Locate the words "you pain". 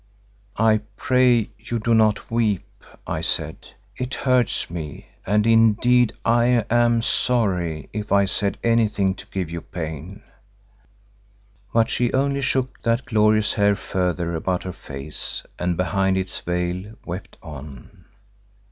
9.51-10.23